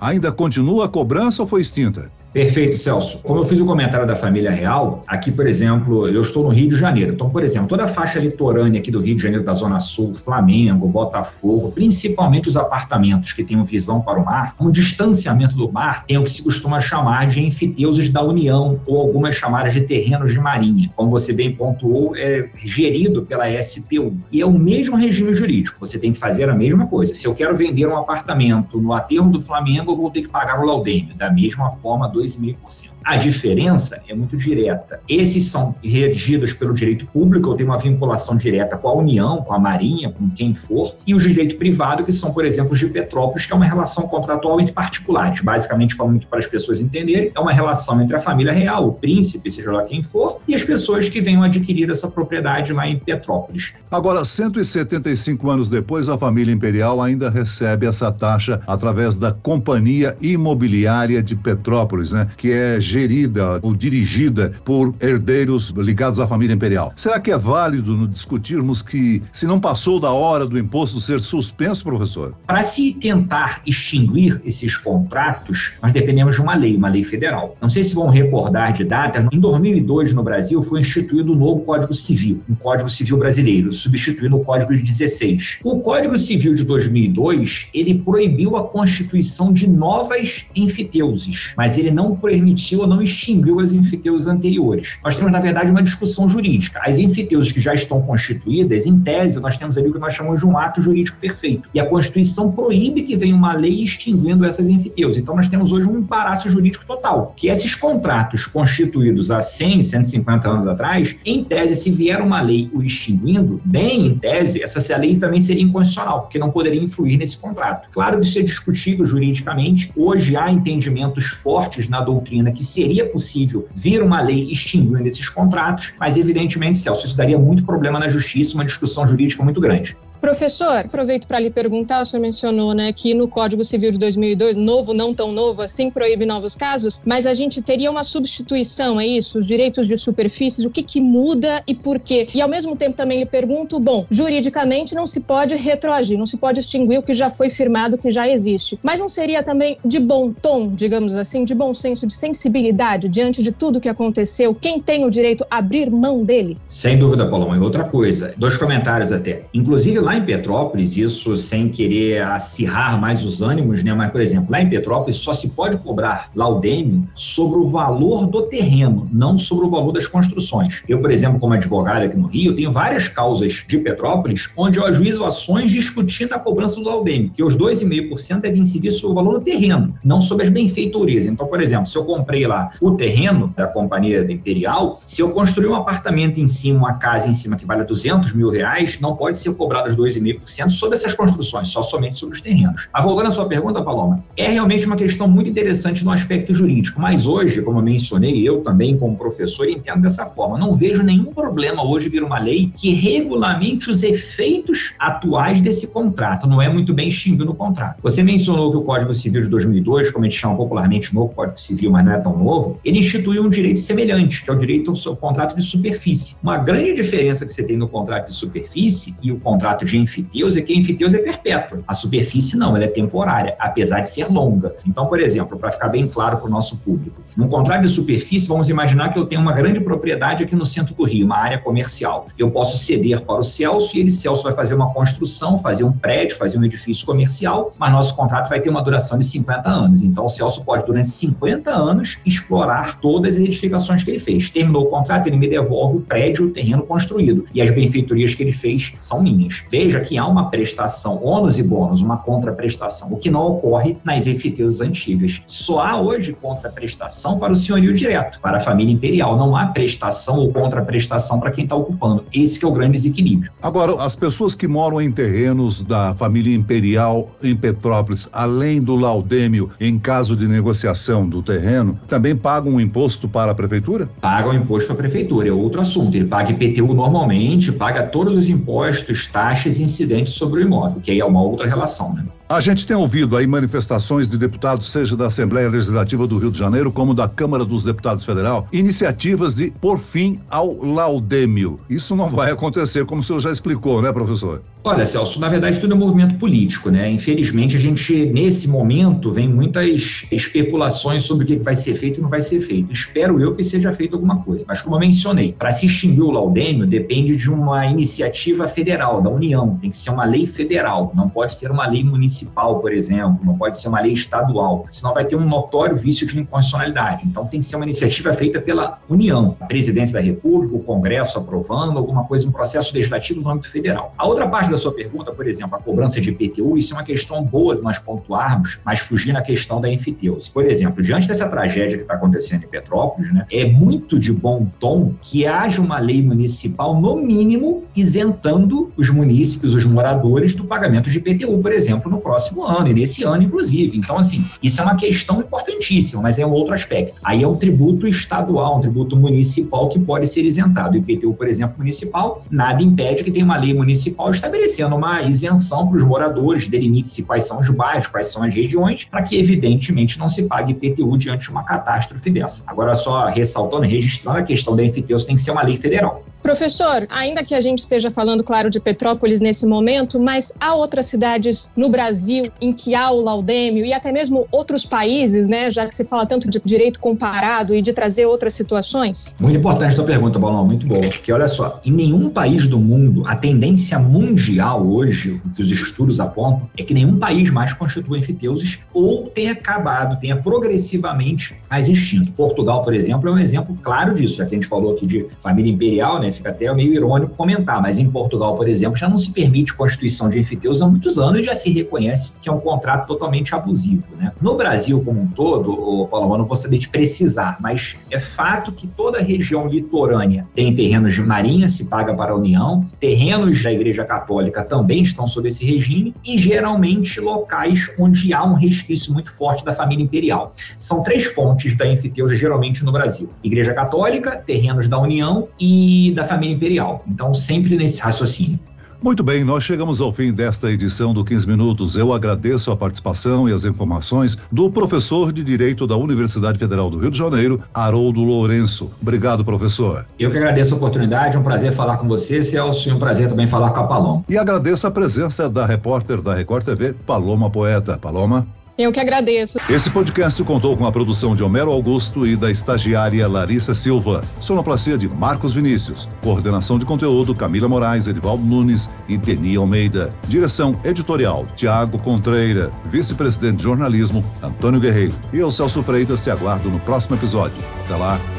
Ainda 0.00 0.30
continua 0.30 0.84
a 0.84 0.88
cobrança 0.88 1.42
ou 1.42 1.48
foi 1.48 1.60
extinta? 1.60 2.10
Perfeito, 2.38 2.76
Celso. 2.76 3.18
Como 3.24 3.40
eu 3.40 3.44
fiz 3.44 3.60
o 3.60 3.66
comentário 3.66 4.06
da 4.06 4.14
família 4.14 4.52
real, 4.52 5.02
aqui, 5.08 5.28
por 5.28 5.44
exemplo, 5.44 6.06
eu 6.06 6.22
estou 6.22 6.44
no 6.44 6.50
Rio 6.50 6.68
de 6.68 6.76
Janeiro. 6.76 7.12
Então, 7.12 7.28
por 7.28 7.42
exemplo, 7.42 7.66
toda 7.66 7.82
a 7.82 7.88
faixa 7.88 8.20
litorânea 8.20 8.78
aqui 8.78 8.92
do 8.92 9.00
Rio 9.00 9.16
de 9.16 9.22
Janeiro, 9.24 9.44
da 9.44 9.52
Zona 9.54 9.80
Sul, 9.80 10.14
Flamengo, 10.14 10.86
Botafogo, 10.86 11.72
principalmente 11.72 12.48
os 12.48 12.56
apartamentos 12.56 13.32
que 13.32 13.42
tenham 13.42 13.64
visão 13.64 14.00
para 14.00 14.20
o 14.20 14.24
mar, 14.24 14.54
um 14.60 14.70
distanciamento 14.70 15.56
do 15.56 15.72
mar 15.72 16.04
tem 16.06 16.16
o 16.16 16.22
que 16.22 16.30
se 16.30 16.40
costuma 16.40 16.78
chamar 16.78 17.26
de 17.26 17.42
enfiteuses 17.44 18.08
da 18.08 18.22
União, 18.22 18.80
ou 18.86 19.00
algumas 19.00 19.34
chamadas 19.34 19.72
de 19.72 19.80
terrenos 19.80 20.32
de 20.32 20.38
marinha. 20.38 20.92
Como 20.94 21.10
você 21.10 21.32
bem 21.32 21.50
pontuou, 21.50 22.14
é 22.16 22.48
gerido 22.56 23.22
pela 23.22 23.50
SPU. 23.60 24.16
E 24.30 24.40
é 24.40 24.46
o 24.46 24.52
mesmo 24.52 24.94
regime 24.94 25.34
jurídico. 25.34 25.80
Você 25.80 25.98
tem 25.98 26.12
que 26.12 26.18
fazer 26.20 26.48
a 26.48 26.54
mesma 26.54 26.86
coisa. 26.86 27.12
Se 27.14 27.26
eu 27.26 27.34
quero 27.34 27.56
vender 27.56 27.88
um 27.88 27.96
apartamento 27.96 28.80
no 28.80 28.92
aterro 28.92 29.28
do 29.28 29.40
Flamengo, 29.40 29.90
eu 29.90 29.96
vou 29.96 30.08
ter 30.08 30.22
que 30.22 30.28
pagar 30.28 30.62
o 30.62 30.64
laudêmio. 30.64 31.16
Da 31.16 31.32
mesma 31.32 31.72
forma, 31.72 32.08
do 32.08 32.27
2,5%. 32.36 32.97
A 33.04 33.16
diferença 33.16 34.02
é 34.08 34.14
muito 34.14 34.36
direta. 34.36 35.00
Esses 35.08 35.44
são 35.44 35.74
regidos 35.82 36.52
pelo 36.52 36.74
direito 36.74 37.06
público, 37.06 37.50
eu 37.50 37.56
tenho 37.56 37.68
uma 37.68 37.78
vinculação 37.78 38.36
direta 38.36 38.76
com 38.76 38.88
a 38.88 38.94
União, 38.94 39.38
com 39.38 39.54
a 39.54 39.58
Marinha, 39.58 40.10
com 40.10 40.28
quem 40.30 40.52
for, 40.52 40.94
e 41.06 41.14
os 41.14 41.22
direito 41.22 41.56
privado, 41.56 42.04
que 42.04 42.12
são, 42.12 42.32
por 42.32 42.44
exemplo, 42.44 42.72
os 42.72 42.78
de 42.78 42.86
Petrópolis, 42.86 43.46
que 43.46 43.52
é 43.52 43.56
uma 43.56 43.64
relação 43.64 44.06
contratual 44.08 44.60
entre 44.60 44.72
particulares. 44.72 45.40
Basicamente, 45.40 45.94
falando 45.94 46.26
para 46.26 46.38
as 46.38 46.46
pessoas 46.46 46.80
entenderem, 46.80 47.30
é 47.34 47.40
uma 47.40 47.52
relação 47.52 48.00
entre 48.02 48.16
a 48.16 48.20
família 48.20 48.52
real, 48.52 48.88
o 48.88 48.92
príncipe, 48.92 49.50
seja 49.50 49.72
lá 49.72 49.84
quem 49.84 50.02
for, 50.02 50.40
e 50.46 50.54
as 50.54 50.62
pessoas 50.62 51.08
que 51.08 51.20
venham 51.20 51.42
adquirir 51.42 51.90
essa 51.90 52.08
propriedade 52.08 52.72
lá 52.72 52.86
em 52.86 52.98
Petrópolis. 52.98 53.72
Agora, 53.90 54.24
175 54.24 55.50
anos 55.50 55.68
depois, 55.68 56.08
a 56.08 56.18
família 56.18 56.52
imperial 56.52 57.00
ainda 57.00 57.30
recebe 57.30 57.86
essa 57.86 58.12
taxa 58.12 58.60
através 58.66 59.16
da 59.16 59.32
Companhia 59.32 60.16
Imobiliária 60.20 61.22
de 61.22 61.36
Petrópolis, 61.36 62.12
né? 62.12 62.28
Que 62.36 62.52
é 62.52 62.80
gerida 62.88 63.60
ou 63.62 63.74
dirigida 63.74 64.52
por 64.64 64.94
herdeiros 65.00 65.70
ligados 65.76 66.18
à 66.18 66.26
família 66.26 66.54
imperial. 66.54 66.92
Será 66.96 67.20
que 67.20 67.30
é 67.30 67.38
válido 67.38 68.08
discutirmos 68.08 68.82
que, 68.82 69.22
se 69.32 69.46
não 69.46 69.60
passou 69.60 70.00
da 70.00 70.10
hora 70.10 70.46
do 70.46 70.58
imposto 70.58 71.00
ser 71.00 71.20
suspenso, 71.20 71.84
professor? 71.84 72.34
Para 72.46 72.62
se 72.62 72.94
tentar 72.94 73.62
extinguir 73.66 74.40
esses 74.44 74.76
contratos, 74.76 75.72
nós 75.82 75.92
dependemos 75.92 76.34
de 76.34 76.40
uma 76.40 76.54
lei, 76.54 76.76
uma 76.76 76.88
lei 76.88 77.04
federal. 77.04 77.56
Não 77.60 77.68
sei 77.68 77.82
se 77.82 77.94
vão 77.94 78.08
recordar 78.08 78.72
de 78.72 78.84
data, 78.84 79.28
em 79.30 79.38
2002 79.38 80.12
no 80.12 80.22
Brasil 80.22 80.62
foi 80.62 80.80
instituído 80.80 81.32
o 81.32 81.36
um 81.36 81.38
novo 81.38 81.62
Código 81.62 81.92
Civil, 81.92 82.42
um 82.48 82.54
Código 82.54 82.88
Civil 82.88 83.18
brasileiro, 83.18 83.72
substituindo 83.72 84.36
o 84.36 84.44
Código 84.44 84.74
de 84.74 84.82
16. 84.82 85.58
O 85.62 85.80
Código 85.80 86.18
Civil 86.18 86.54
de 86.54 86.64
2002, 86.64 87.68
ele 87.74 87.96
proibiu 87.96 88.56
a 88.56 88.64
constituição 88.64 89.52
de 89.52 89.68
novas 89.68 90.46
enfiteuses, 90.54 91.52
mas 91.56 91.76
ele 91.76 91.90
não 91.90 92.16
permitiu 92.16 92.77
não 92.86 93.02
extinguiu 93.02 93.60
as 93.60 93.72
enfiteusas 93.72 94.26
anteriores. 94.26 94.96
Nós 95.02 95.16
temos, 95.16 95.32
na 95.32 95.40
verdade, 95.40 95.70
uma 95.70 95.82
discussão 95.82 96.28
jurídica. 96.28 96.80
As 96.84 96.98
enfiteusas 96.98 97.52
que 97.52 97.60
já 97.60 97.74
estão 97.74 98.00
constituídas, 98.02 98.86
em 98.86 98.98
tese, 99.00 99.40
nós 99.40 99.56
temos 99.56 99.76
ali 99.76 99.88
o 99.88 99.92
que 99.92 99.98
nós 99.98 100.14
chamamos 100.14 100.40
de 100.40 100.46
um 100.46 100.56
ato 100.56 100.80
jurídico 100.80 101.16
perfeito. 101.18 101.68
E 101.74 101.80
a 101.80 101.86
Constituição 101.86 102.52
proíbe 102.52 103.02
que 103.02 103.16
venha 103.16 103.34
uma 103.34 103.52
lei 103.52 103.82
extinguindo 103.82 104.44
essas 104.44 104.68
enfiteusas. 104.68 105.18
Então, 105.18 105.34
nós 105.34 105.48
temos 105.48 105.72
hoje 105.72 105.86
um 105.86 105.98
imparácio 105.98 106.50
jurídico 106.50 106.84
total, 106.86 107.32
que 107.36 107.48
esses 107.48 107.74
contratos 107.74 108.46
constituídos 108.46 109.30
há 109.30 109.40
100, 109.40 109.82
150 109.82 110.48
anos 110.48 110.66
atrás, 110.66 111.14
em 111.24 111.44
tese, 111.44 111.74
se 111.74 111.90
vier 111.90 112.20
uma 112.20 112.40
lei 112.40 112.70
o 112.72 112.82
extinguindo, 112.82 113.60
bem 113.64 114.06
em 114.06 114.18
tese, 114.18 114.62
essa 114.62 114.96
lei 114.96 115.16
também 115.16 115.40
seria 115.40 115.62
inconstitucional, 115.62 116.22
porque 116.22 116.38
não 116.38 116.50
poderia 116.50 116.82
influir 116.82 117.16
nesse 117.16 117.36
contrato. 117.36 117.88
Claro 117.92 118.20
que 118.20 118.26
isso 118.26 118.38
é 118.38 118.42
discutível 118.42 119.04
juridicamente. 119.04 119.92
Hoje 119.96 120.36
há 120.36 120.50
entendimentos 120.50 121.26
fortes 121.26 121.88
na 121.88 122.00
doutrina 122.00 122.50
que 122.50 122.64
seria 122.68 123.06
possível 123.06 123.68
vir 123.74 124.02
uma 124.02 124.20
lei 124.20 124.50
extinguindo 124.50 125.06
esses 125.06 125.28
contratos, 125.28 125.92
mas 125.98 126.16
evidentemente, 126.16 126.78
Celso, 126.78 127.06
isso 127.06 127.16
daria 127.16 127.38
muito 127.38 127.64
problema 127.64 127.98
na 127.98 128.08
justiça, 128.08 128.54
uma 128.54 128.64
discussão 128.64 129.06
jurídica 129.06 129.42
muito 129.42 129.60
grande. 129.60 129.96
Professor, 130.20 130.78
aproveito 130.78 131.26
para 131.26 131.38
lhe 131.38 131.50
perguntar, 131.50 132.02
o 132.02 132.06
senhor 132.06 132.20
mencionou 132.20 132.72
né, 132.72 132.92
que 132.92 133.14
no 133.14 133.28
Código 133.28 133.62
Civil 133.62 133.90
de 133.90 133.98
2002, 133.98 134.56
novo, 134.56 134.92
não 134.92 135.14
tão 135.14 135.32
novo 135.32 135.62
assim, 135.62 135.90
proíbe 135.90 136.26
novos 136.26 136.54
casos, 136.54 137.02
mas 137.04 137.26
a 137.26 137.34
gente 137.34 137.62
teria 137.62 137.90
uma 137.90 138.02
substituição, 138.02 139.00
é 139.00 139.06
isso? 139.06 139.38
Os 139.38 139.46
direitos 139.46 139.86
de 139.86 139.96
superfícies, 139.96 140.64
o 140.64 140.70
que, 140.70 140.82
que 140.82 141.00
muda 141.00 141.62
e 141.66 141.74
por 141.74 142.00
quê? 142.00 142.28
E 142.34 142.40
ao 142.40 142.48
mesmo 142.48 142.76
tempo 142.76 142.96
também 142.96 143.18
lhe 143.18 143.26
pergunto, 143.26 143.78
bom, 143.78 144.06
juridicamente 144.10 144.94
não 144.94 145.06
se 145.06 145.20
pode 145.20 145.54
retroagir, 145.54 146.18
não 146.18 146.26
se 146.26 146.36
pode 146.36 146.60
extinguir 146.60 146.98
o 146.98 147.02
que 147.02 147.14
já 147.14 147.30
foi 147.30 147.48
firmado, 147.48 147.98
que 147.98 148.10
já 148.10 148.28
existe, 148.28 148.78
mas 148.82 149.00
não 149.00 149.08
seria 149.08 149.42
também 149.42 149.78
de 149.84 150.00
bom 150.00 150.32
tom, 150.32 150.68
digamos 150.68 151.14
assim, 151.14 151.44
de 151.44 151.54
bom 151.54 151.72
senso, 151.72 152.06
de 152.06 152.14
sensibilidade 152.14 153.08
diante 153.08 153.42
de 153.42 153.52
tudo 153.52 153.80
que 153.80 153.88
aconteceu, 153.88 154.54
quem 154.54 154.80
tem 154.80 155.04
o 155.04 155.10
direito 155.10 155.44
a 155.50 155.58
abrir 155.58 155.90
mão 155.90 156.24
dele? 156.24 156.56
Sem 156.68 156.96
dúvida, 156.96 157.26
Paulo. 157.28 157.54
E 157.54 157.58
outra 157.58 157.84
coisa, 157.84 158.32
dois 158.36 158.56
comentários 158.56 159.12
até. 159.12 159.42
Inclusive, 159.52 159.98
lá 160.08 160.16
em 160.16 160.22
Petrópolis, 160.22 160.96
isso 160.96 161.36
sem 161.36 161.68
querer 161.68 162.22
acirrar 162.22 162.98
mais 162.98 163.22
os 163.22 163.42
ânimos, 163.42 163.82
né? 163.82 163.92
Mas, 163.92 164.10
por 164.10 164.22
exemplo, 164.22 164.50
lá 164.50 164.62
em 164.62 164.68
Petrópolis 164.68 165.16
só 165.16 165.34
se 165.34 165.50
pode 165.50 165.76
cobrar 165.76 166.30
laudêmio 166.34 167.06
sobre 167.14 167.58
o 167.58 167.66
valor 167.66 168.26
do 168.26 168.40
terreno, 168.42 169.06
não 169.12 169.36
sobre 169.36 169.66
o 169.66 169.70
valor 169.70 169.92
das 169.92 170.06
construções. 170.06 170.82
Eu, 170.88 171.02
por 171.02 171.10
exemplo, 171.10 171.38
como 171.38 171.52
advogado 171.52 172.04
aqui 172.04 172.16
no 172.16 172.26
Rio, 172.26 172.56
tenho 172.56 172.72
várias 172.72 173.06
causas 173.06 173.64
de 173.68 173.76
Petrópolis 173.76 174.48
onde 174.56 174.78
eu 174.78 174.86
ajuizo 174.86 175.26
ações 175.26 175.70
discutindo 175.70 176.32
a 176.32 176.38
cobrança 176.38 176.76
do 176.76 176.88
laudêmio, 176.88 177.30
que 177.30 177.44
os 177.44 177.54
2,5% 177.54 178.40
devem 178.40 178.62
incidir 178.62 178.92
sobre 178.92 179.12
o 179.12 179.14
valor 179.14 179.38
do 179.38 179.44
terreno, 179.44 179.94
não 180.02 180.22
sobre 180.22 180.44
as 180.44 180.48
benfeitorias. 180.48 181.26
Então, 181.26 181.46
por 181.46 181.60
exemplo, 181.60 181.86
se 181.86 181.98
eu 181.98 182.04
comprei 182.06 182.46
lá 182.46 182.70
o 182.80 182.92
terreno 182.92 183.52
da 183.54 183.66
Companhia 183.66 184.26
Imperial, 184.32 184.98
se 185.04 185.20
eu 185.20 185.32
construir 185.32 185.68
um 185.68 185.74
apartamento 185.74 186.40
em 186.40 186.46
cima, 186.46 186.78
uma 186.78 186.94
casa 186.94 187.28
em 187.28 187.34
cima 187.34 187.56
que 187.56 187.66
vale 187.66 187.84
200 187.84 188.32
mil 188.32 188.48
reais, 188.48 188.98
não 189.00 189.14
pode 189.14 189.38
ser 189.38 189.52
cobrado 189.54 189.97
2,5% 189.98 190.70
sobre 190.70 190.96
essas 190.96 191.14
construções, 191.14 191.68
só 191.68 191.82
somente 191.82 192.18
sobre 192.18 192.36
os 192.36 192.40
terrenos. 192.40 192.88
A 192.92 193.02
voltando 193.02 193.28
à 193.28 193.30
sua 193.30 193.46
pergunta, 193.46 193.82
Paloma, 193.82 194.22
é 194.36 194.48
realmente 194.48 194.86
uma 194.86 194.96
questão 194.96 195.26
muito 195.28 195.50
interessante 195.50 196.04
no 196.04 196.10
aspecto 196.10 196.54
jurídico, 196.54 197.00
mas 197.00 197.26
hoje, 197.26 197.62
como 197.62 197.78
eu 197.78 197.82
mencionei, 197.82 198.48
eu 198.48 198.60
também, 198.60 198.96
como 198.96 199.16
professor, 199.16 199.68
entendo 199.68 200.02
dessa 200.02 200.26
forma. 200.26 200.58
Não 200.58 200.74
vejo 200.74 201.02
nenhum 201.02 201.32
problema 201.32 201.84
hoje 201.84 202.08
vir 202.08 202.22
uma 202.22 202.38
lei 202.38 202.72
que 202.76 202.90
regulamente 202.92 203.90
os 203.90 204.02
efeitos 204.02 204.92
atuais 204.98 205.60
desse 205.60 205.88
contrato, 205.88 206.46
não 206.46 206.62
é 206.62 206.68
muito 206.68 206.94
bem 206.94 207.08
extinguido 207.08 207.44
no 207.44 207.54
contrato. 207.54 208.00
Você 208.02 208.22
mencionou 208.22 208.70
que 208.70 208.76
o 208.76 208.82
Código 208.82 209.12
Civil 209.14 209.42
de 209.42 209.48
2002, 209.48 210.10
como 210.10 210.24
a 210.24 210.28
gente 210.28 210.38
chama 210.38 210.56
popularmente 210.56 211.14
novo 211.14 211.34
Código 211.34 211.58
Civil, 211.58 211.90
mas 211.90 212.04
não 212.04 212.12
é 212.12 212.18
tão 212.18 212.36
novo, 212.36 212.78
ele 212.84 212.98
instituiu 212.98 213.42
um 213.42 213.48
direito 213.48 213.80
semelhante, 213.80 214.44
que 214.44 214.50
é 214.50 214.52
o 214.52 214.58
direito 214.58 214.92
ao 215.06 215.16
contrato 215.16 215.56
de 215.56 215.62
superfície. 215.62 216.36
Uma 216.42 216.58
grande 216.58 216.94
diferença 216.94 217.44
que 217.44 217.52
você 217.52 217.62
tem 217.62 217.76
no 217.76 217.88
contrato 217.88 218.28
de 218.28 218.34
superfície 218.34 219.16
e 219.22 219.32
o 219.32 219.38
contrato 219.40 219.84
de 219.84 219.87
enfiteus 219.96 220.56
é 220.56 220.62
que 220.62 220.72
a 220.72 220.76
enfiteus 220.76 221.14
é 221.14 221.18
perpétua. 221.18 221.80
A 221.86 221.94
superfície 221.94 222.56
não, 222.56 222.76
ela 222.76 222.84
é 222.84 222.88
temporária, 222.88 223.56
apesar 223.58 224.00
de 224.00 224.08
ser 224.08 224.28
longa. 224.28 224.74
Então, 224.86 225.06
por 225.06 225.20
exemplo, 225.20 225.58
para 225.58 225.72
ficar 225.72 225.88
bem 225.88 226.06
claro 226.06 226.38
para 226.38 226.46
o 226.46 226.50
nosso 226.50 226.76
público, 226.78 227.22
num 227.36 227.48
contrato 227.48 227.82
de 227.82 227.88
superfície, 227.88 228.48
vamos 228.48 228.68
imaginar 228.68 229.10
que 229.12 229.18
eu 229.18 229.26
tenho 229.26 229.40
uma 229.40 229.52
grande 229.52 229.80
propriedade 229.80 230.42
aqui 230.42 230.54
no 230.54 230.66
centro 230.66 230.94
do 230.94 231.04
Rio, 231.04 231.26
uma 231.26 231.36
área 231.36 231.58
comercial. 231.58 232.26
Eu 232.36 232.50
posso 232.50 232.76
ceder 232.78 233.20
para 233.22 233.36
o 233.36 233.42
Celso 233.42 233.96
e 233.96 234.00
ele, 234.00 234.10
Celso, 234.10 234.42
vai 234.42 234.52
fazer 234.52 234.74
uma 234.74 234.92
construção, 234.92 235.58
fazer 235.58 235.84
um 235.84 235.92
prédio, 235.92 236.36
fazer 236.36 236.58
um 236.58 236.64
edifício 236.64 237.06
comercial, 237.06 237.72
mas 237.78 237.92
nosso 237.92 238.14
contrato 238.14 238.48
vai 238.48 238.60
ter 238.60 238.68
uma 238.68 238.82
duração 238.82 239.18
de 239.18 239.24
50 239.24 239.68
anos. 239.68 240.02
Então, 240.02 240.24
o 240.24 240.28
Celso 240.28 240.64
pode, 240.64 240.84
durante 240.84 241.08
50 241.08 241.70
anos, 241.70 242.18
explorar 242.24 242.98
todas 243.00 243.36
as 243.36 243.40
edificações 243.40 244.02
que 244.02 244.10
ele 244.10 244.18
fez. 244.18 244.50
Terminou 244.50 244.84
o 244.84 244.86
contrato, 244.86 245.26
ele 245.26 245.36
me 245.36 245.48
devolve 245.48 245.98
o 245.98 246.00
prédio, 246.00 246.46
o 246.46 246.50
terreno 246.50 246.82
construído. 246.82 247.46
E 247.54 247.62
as 247.62 247.70
benfeitorias 247.70 248.34
que 248.34 248.42
ele 248.42 248.52
fez 248.52 248.92
são 248.98 249.22
minhas. 249.22 249.64
Veja 249.78 250.00
que 250.00 250.18
há 250.18 250.26
uma 250.26 250.50
prestação, 250.50 251.22
ônus 251.22 251.56
e 251.56 251.62
bônus, 251.62 252.00
uma 252.00 252.16
contraprestação, 252.16 253.12
o 253.12 253.16
que 253.16 253.30
não 253.30 253.46
ocorre 253.46 253.96
nas 254.02 254.26
enfiteuses 254.26 254.80
antigas. 254.80 255.40
Só 255.46 255.80
há 255.80 256.00
hoje 256.00 256.36
contraprestação 256.42 257.38
para 257.38 257.52
o 257.52 257.56
senhorio 257.56 257.94
direto, 257.94 258.40
para 258.40 258.56
a 258.56 258.60
família 258.60 258.92
imperial. 258.92 259.36
Não 259.36 259.56
há 259.56 259.66
prestação 259.66 260.38
ou 260.38 260.52
contraprestação 260.52 261.38
para 261.38 261.52
quem 261.52 261.62
está 261.62 261.76
ocupando. 261.76 262.24
Esse 262.34 262.64
é 262.64 262.66
o 262.66 262.72
grande 262.72 262.94
desequilíbrio. 262.94 263.52
Agora, 263.62 264.02
as 264.02 264.16
pessoas 264.16 264.56
que 264.56 264.66
moram 264.66 265.00
em 265.00 265.12
terrenos 265.12 265.84
da 265.84 266.12
família 266.16 266.56
imperial 266.56 267.30
em 267.40 267.54
Petrópolis, 267.54 268.28
além 268.32 268.82
do 268.82 268.96
laudêmio, 268.96 269.70
em 269.78 269.96
caso 269.96 270.34
de 270.34 270.48
negociação 270.48 271.28
do 271.28 271.40
terreno, 271.40 271.96
também 272.08 272.34
pagam 272.34 272.72
um 272.72 272.80
imposto 272.80 273.28
para 273.28 273.52
a 273.52 273.54
prefeitura? 273.54 274.10
Pagam 274.20 274.52
imposto 274.54 274.88
para 274.88 274.94
a 274.94 275.08
prefeitura, 275.08 275.48
é 275.48 275.52
outro 275.52 275.80
assunto. 275.80 276.16
Ele 276.16 276.26
paga 276.26 276.50
IPTU 276.50 276.92
normalmente, 276.92 277.70
paga 277.70 278.02
todos 278.02 278.36
os 278.36 278.48
impostos, 278.48 279.28
taxas 279.28 279.67
e 279.76 279.82
incidentes 279.82 280.32
sobre 280.32 280.60
o 280.60 280.64
imóvel, 280.64 281.00
que 281.00 281.10
aí 281.10 281.20
é 281.20 281.24
uma 281.24 281.42
outra 281.42 281.66
relação, 281.66 282.14
né? 282.14 282.24
A 282.48 282.60
gente 282.60 282.86
tem 282.86 282.96
ouvido 282.96 283.36
aí 283.36 283.46
manifestações 283.46 284.26
de 284.26 284.38
deputados, 284.38 284.90
seja 284.90 285.14
da 285.14 285.26
Assembleia 285.26 285.68
Legislativa 285.68 286.26
do 286.26 286.38
Rio 286.38 286.50
de 286.50 286.58
Janeiro, 286.58 286.90
como 286.90 287.12
da 287.12 287.28
Câmara 287.28 287.62
dos 287.62 287.84
Deputados 287.84 288.24
Federal, 288.24 288.66
iniciativas 288.72 289.56
de 289.56 289.70
por 289.70 289.98
fim 289.98 290.40
ao 290.48 290.74
laudêmio. 290.82 291.78
Isso 291.90 292.16
não 292.16 292.30
vai 292.30 292.50
acontecer, 292.50 293.04
como 293.04 293.20
o 293.20 293.24
senhor 293.24 293.40
já 293.40 293.52
explicou, 293.52 294.00
né, 294.00 294.10
professor? 294.10 294.62
Olha, 294.84 295.04
Celso, 295.04 295.40
na 295.40 295.48
verdade 295.48 295.80
tudo 295.80 295.94
é 295.94 295.96
movimento 295.96 296.36
político, 296.36 296.88
né? 296.88 297.10
Infelizmente 297.10 297.76
a 297.76 297.78
gente, 297.78 298.26
nesse 298.26 298.68
momento, 298.68 299.30
vem 299.30 299.48
muitas 299.48 300.24
especulações 300.30 301.22
sobre 301.22 301.44
o 301.44 301.46
que 301.46 301.56
vai 301.56 301.74
ser 301.74 301.94
feito 301.94 302.18
e 302.18 302.22
não 302.22 302.28
vai 302.28 302.40
ser 302.40 302.60
feito. 302.60 302.92
Espero 302.92 303.40
eu 303.40 303.54
que 303.54 303.64
seja 303.64 303.92
feito 303.92 304.14
alguma 304.14 304.42
coisa. 304.42 304.64
Mas 304.66 304.80
como 304.80 304.94
eu 304.96 305.00
mencionei, 305.00 305.52
para 305.52 305.72
se 305.72 305.86
extinguir 305.86 306.22
o 306.22 306.30
laudêmio 306.30 306.86
depende 306.86 307.36
de 307.36 307.50
uma 307.50 307.86
iniciativa 307.86 308.68
federal, 308.68 309.20
da 309.20 309.28
União. 309.28 309.76
Tem 309.80 309.90
que 309.90 309.98
ser 309.98 310.10
uma 310.10 310.24
lei 310.24 310.46
federal, 310.46 311.12
não 311.14 311.28
pode 311.28 311.58
ser 311.58 311.70
uma 311.70 311.86
lei 311.86 312.04
municipal, 312.04 312.78
por 312.80 312.92
exemplo, 312.92 313.40
não 313.44 313.58
pode 313.58 313.78
ser 313.80 313.88
uma 313.88 314.00
lei 314.00 314.12
estadual, 314.12 314.86
senão 314.90 315.12
vai 315.12 315.24
ter 315.24 315.36
um 315.36 315.46
notório 315.46 315.96
vício 315.96 316.26
de 316.26 316.38
inconstitucionalidade. 316.38 317.24
Então 317.26 317.46
tem 317.46 317.60
que 317.60 317.66
ser 317.66 317.76
uma 317.76 317.84
iniciativa 317.84 318.32
feita 318.32 318.60
pela 318.60 318.98
União, 319.08 319.56
a 319.60 319.66
Presidência 319.66 320.14
da 320.14 320.20
República, 320.20 320.76
o 320.76 320.80
Congresso 320.80 321.38
aprovando, 321.38 321.98
alguma 321.98 322.24
coisa, 322.24 322.46
um 322.46 322.52
processo 322.52 322.94
legislativo 322.94 323.40
no 323.40 323.50
âmbito 323.50 323.68
federal. 323.70 324.14
A 324.16 324.26
outra 324.26 324.46
parte 324.48 324.67
da 324.70 324.76
sua 324.76 324.92
pergunta, 324.92 325.32
por 325.32 325.46
exemplo, 325.46 325.76
a 325.76 325.80
cobrança 325.80 326.20
de 326.20 326.30
IPTU, 326.30 326.76
isso 326.76 326.94
é 326.94 326.96
uma 326.96 327.04
questão 327.04 327.42
boa 327.42 327.76
de 327.76 327.82
nós 327.82 327.98
pontuarmos, 327.98 328.78
mas 328.84 329.00
fugir 329.00 329.32
na 329.32 329.42
questão 329.42 329.80
da 329.80 329.90
enfiteuse. 329.90 330.50
Por 330.50 330.64
exemplo, 330.64 331.02
diante 331.02 331.26
dessa 331.26 331.48
tragédia 331.48 331.96
que 331.96 332.02
está 332.02 332.14
acontecendo 332.14 332.64
em 332.64 332.68
Petrópolis, 332.68 333.32
né, 333.32 333.46
é 333.50 333.64
muito 333.64 334.18
de 334.18 334.32
bom 334.32 334.66
tom 334.78 335.14
que 335.20 335.46
haja 335.46 335.80
uma 335.80 335.98
lei 335.98 336.22
municipal, 336.22 337.00
no 337.00 337.16
mínimo, 337.16 337.84
isentando 337.96 338.92
os 338.96 339.10
munícipes, 339.10 339.74
os 339.74 339.84
moradores, 339.84 340.54
do 340.54 340.64
pagamento 340.64 341.10
de 341.10 341.18
IPTU, 341.18 341.58
por 341.58 341.72
exemplo, 341.72 342.10
no 342.10 342.20
próximo 342.20 342.64
ano, 342.64 342.88
e 342.88 342.94
nesse 342.94 343.22
ano, 343.24 343.42
inclusive. 343.42 343.96
Então, 343.96 344.18
assim, 344.18 344.44
isso 344.62 344.80
é 344.80 344.84
uma 344.84 344.96
questão 344.96 345.40
importantíssima, 345.40 346.22
mas 346.22 346.38
é 346.38 346.46
um 346.46 346.50
outro 346.50 346.74
aspecto. 346.74 347.20
Aí 347.24 347.42
é 347.42 347.48
um 347.48 347.56
tributo 347.56 348.06
estadual, 348.06 348.78
um 348.78 348.80
tributo 348.80 349.16
municipal 349.16 349.88
que 349.88 349.98
pode 349.98 350.26
ser 350.26 350.44
isentado. 350.44 350.96
IPTU, 350.96 351.34
por 351.34 351.48
exemplo, 351.48 351.76
municipal, 351.78 352.42
nada 352.50 352.82
impede 352.82 353.24
que 353.24 353.30
tenha 353.30 353.44
uma 353.44 353.56
lei 353.56 353.74
municipal 353.74 354.30
estabelecendo 354.58 354.96
uma 354.96 355.22
isenção 355.22 355.88
para 355.88 355.96
os 355.96 356.02
moradores, 356.02 356.68
delimite-se 356.68 357.22
quais 357.22 357.44
são 357.44 357.60
os 357.60 357.68
bairros, 357.70 358.06
quais 358.06 358.26
são 358.26 358.42
as 358.42 358.54
regiões, 358.54 359.04
para 359.04 359.22
que, 359.22 359.36
evidentemente, 359.36 360.18
não 360.18 360.28
se 360.28 360.42
pague 360.44 360.72
IPTU 360.72 361.16
diante 361.16 361.44
de 361.44 361.50
uma 361.50 361.64
catástrofe 361.64 362.30
dessa. 362.30 362.64
Agora, 362.66 362.94
só 362.94 363.26
ressaltando, 363.26 363.84
registrando 363.84 364.38
a 364.38 364.42
questão 364.42 364.74
da 364.74 364.84
enfiteus, 364.84 365.24
tem 365.24 365.34
que 365.34 365.40
ser 365.40 365.52
uma 365.52 365.62
lei 365.62 365.76
federal. 365.76 366.24
Professor, 366.42 367.06
ainda 367.10 367.42
que 367.42 367.54
a 367.54 367.60
gente 367.60 367.80
esteja 367.80 368.10
falando, 368.10 368.44
claro, 368.44 368.70
de 368.70 368.78
Petrópolis 368.78 369.40
nesse 369.40 369.66
momento, 369.66 370.20
mas 370.20 370.54
há 370.60 370.74
outras 370.74 371.06
cidades 371.06 371.72
no 371.76 371.88
Brasil 371.88 372.44
em 372.60 372.72
que 372.72 372.94
há 372.94 373.10
o 373.10 373.20
laudêmio 373.20 373.84
e 373.84 373.92
até 373.92 374.12
mesmo 374.12 374.46
outros 374.50 374.86
países, 374.86 375.48
né? 375.48 375.70
Já 375.70 375.86
que 375.86 375.94
se 375.94 376.04
fala 376.04 376.24
tanto 376.24 376.48
de 376.48 376.60
direito 376.64 377.00
comparado 377.00 377.74
e 377.74 377.82
de 377.82 377.92
trazer 377.92 378.26
outras 378.26 378.54
situações? 378.54 379.34
Muito 379.38 379.58
importante 379.58 379.92
a 379.92 379.96
tua 379.96 380.04
pergunta, 380.04 380.38
Balão, 380.38 380.64
muito 380.64 380.86
boa. 380.86 381.00
Porque 381.00 381.32
olha 381.32 381.48
só, 381.48 381.80
em 381.84 381.90
nenhum 381.90 382.30
país 382.30 382.68
do 382.68 382.78
mundo, 382.78 383.24
a 383.26 383.34
tendência 383.34 383.98
mundial 383.98 384.47
hoje, 384.76 385.40
o 385.44 385.50
que 385.50 385.62
os 385.62 385.70
estudos 385.70 386.20
apontam, 386.20 386.68
é 386.76 386.82
que 386.82 386.94
nenhum 386.94 387.18
país 387.18 387.50
mais 387.50 387.72
constitua 387.72 388.18
enfiteuses 388.18 388.78
ou 388.92 389.26
tenha 389.28 389.52
acabado, 389.52 390.18
tenha 390.20 390.36
progressivamente 390.36 391.54
mais 391.70 391.88
extinto. 391.88 392.32
Portugal, 392.32 392.82
por 392.82 392.94
exemplo, 392.94 393.28
é 393.28 393.32
um 393.32 393.38
exemplo 393.38 393.76
claro 393.82 394.14
disso, 394.14 394.36
já 394.36 394.46
que 394.46 394.54
a 394.54 394.58
gente 394.58 394.68
falou 394.68 394.94
aqui 394.94 395.06
de 395.06 395.26
família 395.42 395.72
imperial, 395.72 396.20
né? 396.20 396.32
Fica 396.32 396.50
até 396.50 396.72
meio 396.74 396.92
irônico 396.92 397.34
comentar, 397.34 397.80
mas 397.82 397.98
em 397.98 398.10
Portugal, 398.10 398.56
por 398.56 398.68
exemplo, 398.68 398.96
já 398.96 399.08
não 399.08 399.18
se 399.18 399.32
permite 399.32 399.74
constituição 399.74 400.30
de 400.30 400.38
enfiteus 400.38 400.80
há 400.80 400.86
muitos 400.86 401.18
anos 401.18 401.40
e 401.40 401.44
já 401.44 401.54
se 401.54 401.70
reconhece 401.70 402.32
que 402.40 402.48
é 402.48 402.52
um 402.52 402.60
contrato 402.60 403.06
totalmente 403.06 403.54
abusivo, 403.54 404.04
né? 404.18 404.32
No 404.40 404.56
Brasil 404.56 405.02
como 405.04 405.20
um 405.20 405.26
todo, 405.26 406.06
Paulo, 406.10 406.34
eu 406.34 406.38
não 406.38 406.44
vou 406.44 406.56
saber 406.56 406.78
te 406.78 406.88
precisar, 406.88 407.56
mas 407.60 407.96
é 408.10 408.18
fato 408.18 408.72
que 408.72 408.86
toda 408.86 409.18
a 409.18 409.22
região 409.22 409.66
litorânea 409.66 410.46
tem 410.54 410.74
terrenos 410.74 411.14
de 411.14 411.22
marinha, 411.22 411.68
se 411.68 411.86
paga 411.86 412.14
para 412.14 412.32
a 412.32 412.36
União, 412.36 412.84
terrenos 413.00 413.62
da 413.62 413.72
Igreja 413.72 414.04
Católica 414.04 414.37
também 414.68 415.02
estão 415.02 415.26
sob 415.26 415.48
esse 415.48 415.64
regime 415.64 416.14
e 416.24 416.38
geralmente 416.38 417.20
locais 417.20 417.90
onde 417.98 418.32
há 418.32 418.44
um 418.44 418.54
resquício 418.54 419.12
muito 419.12 419.32
forte 419.32 419.64
da 419.64 419.74
família 419.74 420.02
imperial. 420.02 420.52
São 420.78 421.02
três 421.02 421.24
fontes 421.26 421.76
da 421.76 421.86
enfiteusa 421.86 422.36
geralmente 422.36 422.84
no 422.84 422.92
Brasil: 422.92 423.28
Igreja 423.42 423.74
Católica, 423.74 424.36
terrenos 424.36 424.88
da 424.88 424.98
União 424.98 425.48
e 425.58 426.12
da 426.14 426.24
família 426.24 426.54
imperial. 426.54 427.04
Então, 427.06 427.34
sempre 427.34 427.76
nesse 427.76 428.00
raciocínio. 428.00 428.58
Muito 429.00 429.22
bem, 429.22 429.44
nós 429.44 429.62
chegamos 429.62 430.00
ao 430.00 430.12
fim 430.12 430.32
desta 430.32 430.72
edição 430.72 431.14
do 431.14 431.24
15 431.24 431.46
Minutos. 431.46 431.94
Eu 431.94 432.12
agradeço 432.12 432.72
a 432.72 432.76
participação 432.76 433.48
e 433.48 433.52
as 433.52 433.64
informações 433.64 434.36
do 434.50 434.68
professor 434.72 435.32
de 435.32 435.44
Direito 435.44 435.86
da 435.86 435.96
Universidade 435.96 436.58
Federal 436.58 436.90
do 436.90 436.98
Rio 436.98 437.10
de 437.10 437.16
Janeiro, 437.16 437.60
Haroldo 437.72 438.24
Lourenço. 438.24 438.90
Obrigado, 439.00 439.44
professor. 439.44 440.04
Eu 440.18 440.32
que 440.32 440.36
agradeço 440.36 440.74
a 440.74 440.76
oportunidade, 440.78 441.36
é 441.36 441.38
um 441.38 441.44
prazer 441.44 441.72
falar 441.72 441.98
com 441.98 442.08
você, 442.08 442.42
Celso, 442.42 442.88
e 442.88 442.92
um 442.92 442.98
prazer 442.98 443.28
também 443.28 443.46
falar 443.46 443.70
com 443.70 443.78
a 443.78 443.86
Paloma. 443.86 444.24
E 444.28 444.36
agradeço 444.36 444.84
a 444.88 444.90
presença 444.90 445.48
da 445.48 445.64
repórter 445.64 446.20
da 446.20 446.34
Record 446.34 446.64
TV, 446.64 446.92
Paloma 447.06 447.48
Poeta. 447.48 447.96
Paloma. 447.96 448.48
Eu 448.78 448.92
que 448.92 449.00
agradeço. 449.00 449.58
Esse 449.68 449.90
podcast 449.90 450.40
contou 450.44 450.76
com 450.76 450.86
a 450.86 450.92
produção 450.92 451.34
de 451.34 451.42
Homero 451.42 451.72
Augusto 451.72 452.24
e 452.24 452.36
da 452.36 452.48
estagiária 452.48 453.26
Larissa 453.26 453.74
Silva. 453.74 454.22
Sonoplastia 454.40 454.96
de 454.96 455.08
Marcos 455.08 455.52
Vinícius. 455.52 456.08
Coordenação 456.22 456.78
de 456.78 456.86
conteúdo 456.86 457.34
Camila 457.34 457.68
Moraes, 457.68 458.06
Edivaldo 458.06 458.44
Nunes 458.44 458.88
e 459.08 459.18
Deni 459.18 459.56
Almeida. 459.56 460.14
Direção 460.28 460.80
editorial 460.84 461.44
Tiago 461.56 461.98
Contreira. 461.98 462.70
Vice-presidente 462.88 463.56
de 463.56 463.64
jornalismo 463.64 464.24
Antônio 464.40 464.78
Guerreiro. 464.78 465.14
E 465.32 465.38
eu, 465.38 465.50
Celso 465.50 465.82
Freitas, 465.82 466.22
te 466.22 466.30
aguardo 466.30 466.70
no 466.70 466.78
próximo 466.78 467.16
episódio. 467.16 467.58
Até 467.84 467.96
lá. 467.96 468.37